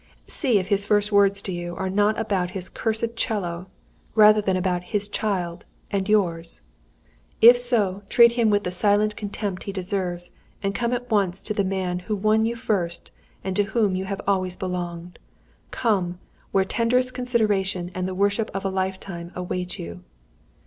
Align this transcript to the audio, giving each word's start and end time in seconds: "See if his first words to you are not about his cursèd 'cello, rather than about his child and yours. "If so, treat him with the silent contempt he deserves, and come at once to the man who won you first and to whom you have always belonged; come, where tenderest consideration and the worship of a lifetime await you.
"See 0.25 0.57
if 0.57 0.69
his 0.69 0.83
first 0.83 1.11
words 1.11 1.43
to 1.43 1.51
you 1.51 1.75
are 1.75 1.87
not 1.87 2.19
about 2.19 2.49
his 2.57 2.71
cursèd 2.71 3.15
'cello, 3.15 3.67
rather 4.15 4.41
than 4.41 4.57
about 4.57 4.81
his 4.95 5.07
child 5.07 5.67
and 5.91 6.09
yours. 6.09 6.59
"If 7.39 7.55
so, 7.55 8.01
treat 8.09 8.31
him 8.31 8.49
with 8.49 8.63
the 8.63 8.71
silent 8.71 9.15
contempt 9.15 9.65
he 9.65 9.71
deserves, 9.71 10.31
and 10.63 10.73
come 10.73 10.91
at 10.91 11.11
once 11.11 11.43
to 11.43 11.53
the 11.53 11.63
man 11.63 11.99
who 11.99 12.15
won 12.15 12.47
you 12.47 12.55
first 12.55 13.11
and 13.43 13.55
to 13.55 13.65
whom 13.77 13.95
you 13.95 14.05
have 14.05 14.21
always 14.27 14.55
belonged; 14.55 15.19
come, 15.69 16.17
where 16.51 16.65
tenderest 16.65 17.13
consideration 17.13 17.91
and 17.93 18.07
the 18.07 18.15
worship 18.15 18.49
of 18.55 18.65
a 18.65 18.69
lifetime 18.71 19.31
await 19.35 19.77
you. 19.77 20.01